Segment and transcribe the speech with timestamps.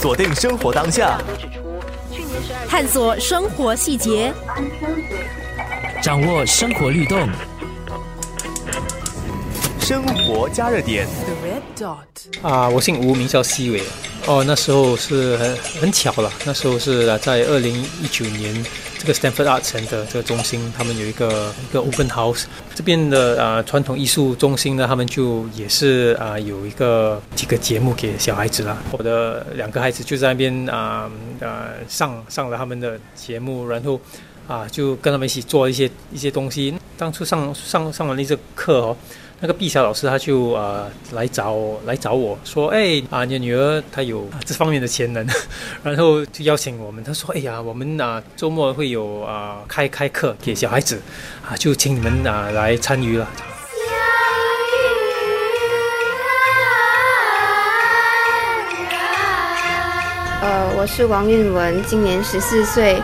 [0.00, 1.18] 锁定生活当下，
[2.66, 4.32] 探索生活细节，
[6.02, 7.28] 掌握生活律动，
[9.78, 11.06] 生活加热点。
[12.40, 13.82] 啊，我姓吴，名叫西伟。
[14.26, 18.64] 哦，那时候是很很巧了，那时候是在二零一九年，
[18.96, 22.44] 这个 Stanford Arts 的这个中心，他们有一个一个 Open House，
[22.74, 28.76] 这边的啊传统艺术中心呢，他们就也是啊有一个几个节目给小孩子啦。
[28.92, 34.00] 我的两个孩子就在那边啊呃上上了他们的节目，然后
[34.46, 36.74] 啊就跟他们一起做一些一些东西。
[36.96, 38.96] 当初上上上完那个课哦。
[39.42, 45.26] 那个碧霞老师他就呃来找来找我说，哎啊，你的女儿她有这方面的潜能，
[45.82, 47.02] 然后就邀请我们。
[47.02, 51.00] 他说，哎呀，我们啊周末会有啊开开课给小孩子，
[51.42, 53.26] 啊就请你们啊来参与了。
[60.42, 63.00] 呃，我是王韵文，今年十四岁，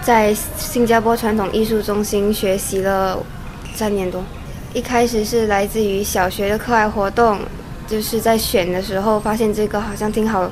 [0.00, 3.18] 在新加坡传统艺术中心学习了
[3.74, 4.22] 三年多。
[4.74, 7.38] 一开始是来自于小学的课外活动，
[7.86, 10.50] 就是在选的时候发现这个好像挺好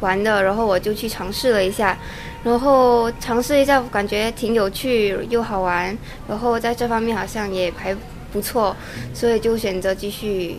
[0.00, 1.94] 玩的，然后我就去尝试了一下，
[2.42, 5.94] 然后尝试一下感觉挺有趣又好玩，
[6.26, 7.94] 然后在这方面好像也还
[8.32, 8.74] 不错，
[9.12, 10.56] 所以就选择继续。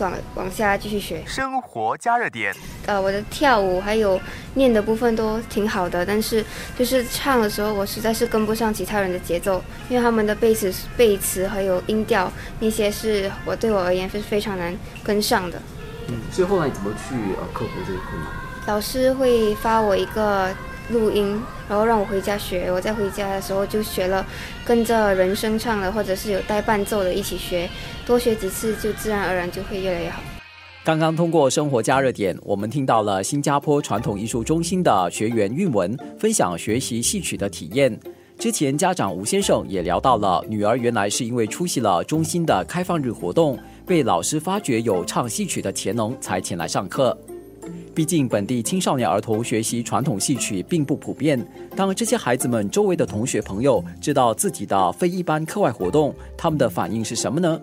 [0.00, 2.54] 往往下继续学生活加热点。
[2.86, 4.20] 呃，我的跳舞还有
[4.54, 6.44] 念的部分都挺好的，但是
[6.76, 15.60] 就是唱的时候，我实在是跟不上其他人的节奏，因为他们的背词、背词还有音调那些是我对我而言是非常难跟上的。
[16.08, 18.30] 嗯，所以后来你怎么去呃克服这个困难？
[18.66, 20.50] 老师会发我一个。
[20.90, 22.70] 录音，然后让我回家学。
[22.70, 24.24] 我在回家的时候就学了，
[24.64, 27.68] 跟着人声唱的，或者是有带伴奏的一起学，
[28.06, 30.22] 多学几次就自然而然就会越来越好。
[30.84, 37.98] 刚刚通过生活加热点，我们听到了新加坡传统艺术中心的学员韵文分享学习戏曲的体验。
[38.38, 47.16] 之前家长吴先生也聊到了，女儿原来是因为出席了中心的开放日活动，被老师发觉有唱戏曲的潜能，才前来上课。
[47.94, 51.40] 毕竟本地青少年儿童学习传统戏曲并不普遍。
[51.76, 57.60] 当这些孩子们周围的同学朋友知道自己的非一般课外活动，他们的反应是什么呢？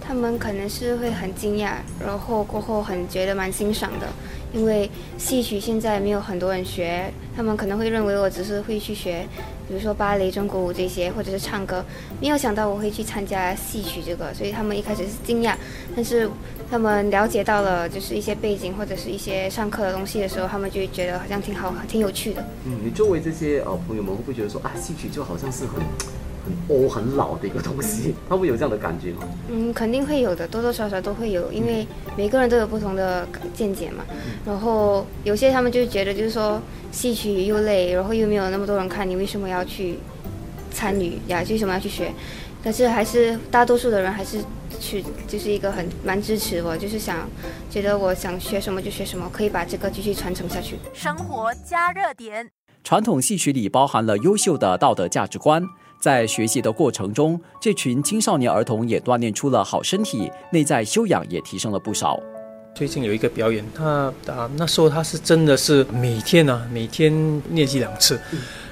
[0.00, 4.08] 他们可能是会很惊讶，然后过后很觉得蛮欣赏的，
[4.52, 9.26] 因为戏曲现在没有很多人学，他们可能会认为我只是会去学，
[9.68, 11.84] 比如说芭蕾、中国舞这些，或者是唱歌，
[12.20, 15.54] 没有想到我会去参加戏曲这个，所以他们一开始是惊讶，
[15.94, 16.30] 但是。
[16.68, 22.44] 他们了解到了就是一些背景或者是一些上课的东西的时候，他们就觉得好像挺好、挺有趣的。
[22.64, 25.80] 嗯，你周围这些呃朋友们会不会觉得说啊，戏曲就好像是很
[26.46, 28.14] 很 old、很老的一个东西？
[28.28, 29.24] 他会有这样的感觉吗？
[29.50, 31.84] 嗯，肯定会有的，多多少少都会有，因为
[32.16, 34.04] 每个人都有不同的见解嘛。
[34.46, 36.62] 然后有些他们就觉得就是说
[36.92, 39.98] 戏曲又累，然后又没有那么多人看，你为什么要去
[40.70, 41.44] 参与呀？
[41.50, 42.12] 为什么要去学？
[42.62, 44.38] 但是还是大多数的人还是。
[44.78, 47.26] 去就是一个很蛮支持我，就是想
[47.70, 50.76] 觉得我想学什么就学什么，可以把这个继续传承下去。
[50.92, 52.50] 生活加热点，
[52.84, 55.66] 传统戏曲里包含了优秀的道德价值观，
[55.98, 62.20] 在学习的过程中，这群青少年儿童也锻炼出了好身体，内在修养也提升了不少。
[62.74, 68.20] 最近有一个表演，他啊那时候他是真的是每天啊每天练习两次，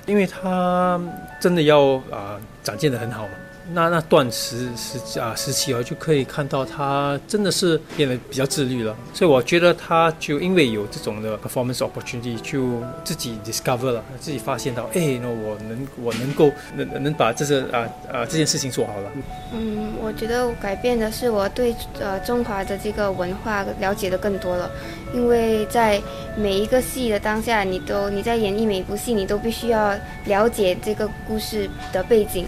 [0.07, 1.01] 因为他
[1.41, 3.31] 真的要啊展现的很好嘛。
[3.73, 8.95] 那那段时时啊时期哦，就可以看到他真的是变得比较自律了。
[9.15, 19.11] 所以我觉得他就因为有这种的 performance opportunity，就自己 discover 了，自己发现到，哎，那我能我能够能能把这个啊啊这件事情做好了。
[19.53, 24.71] 嗯，我觉得改变的是我对呃中华的这个文化了解的更多了，
[25.15, 26.01] 因为在
[26.37, 29.95] 每一个戏的当下，你都你在演绎每一部戏，你都必须要
[30.27, 32.47] 了解这个故事的背景。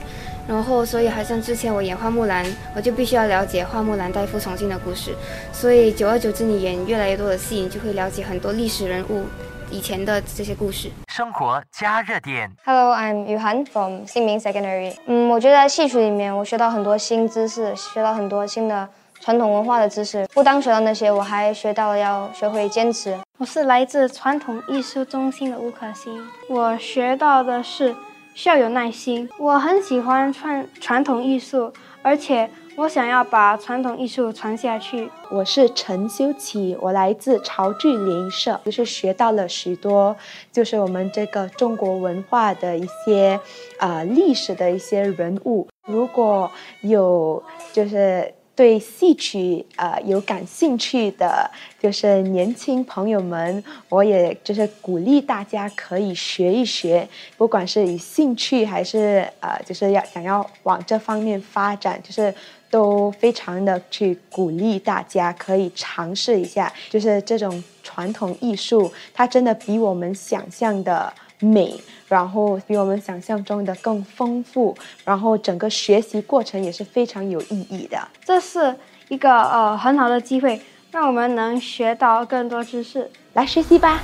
[0.49, 5.12] 然后，所以好像之前我演花木兰，我就必须要了解花木兰代父从军的故事。
[5.53, 9.25] 所以久而久之，你演越来越多的戏，你就会了解很多历史人物
[9.72, 10.89] 以前的这些故事。
[11.09, 12.48] 生活加热点。
[12.65, 14.95] Hello，I'm Yuhan from Xinmin Secondary。
[15.07, 18.89] 嗯，我觉得在戏曲里面，我学到很多新知识，学到很多新的
[19.21, 20.25] 传统文化的知识。
[20.33, 23.19] 不单学到那些，我还学到了要学会坚持。
[23.39, 27.97] 我是来自传统艺术中心的吴可欣，我学到的是。
[28.36, 29.27] 需要有耐心。
[29.38, 31.72] 我很喜欢传传统艺术，
[32.03, 35.10] 而且我想要把传统艺术传下去。
[35.30, 40.15] 我是陈修琪，我来自潮剧联谊社，就是学到了许多，
[40.53, 43.41] 就是我们这个中国文化的一些
[43.78, 45.66] 啊历史的一些人物。
[45.86, 46.50] 如果
[46.83, 47.42] 有
[47.72, 51.49] 就是对戏曲呃有感兴趣的，
[51.79, 57.07] 就是年轻朋友们，我也就是鼓励大家可以学一学，
[57.37, 62.35] 不管是以兴趣还是呃就是要想要往这方面发展，就是
[62.71, 71.78] 都非常的去鼓励大家可以尝试一下，就是这种传统艺术，它真的比我们想象的美。
[72.09, 74.72] 然后比我们想象中的更丰富，
[75.04, 77.98] 然后整个学习过程也是非常有意义的。
[78.24, 78.72] 这是
[79.09, 80.60] 一个呃很好的机会，
[80.92, 84.00] 让我们能学到更多知识，来学习吧。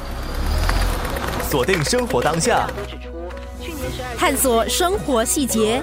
[1.49, 2.69] 锁定生活当下，
[4.19, 5.81] 探索生活细节，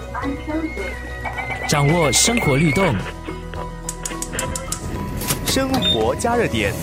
[1.69, 2.93] 掌握生活律动，
[5.45, 6.73] 生活加热点。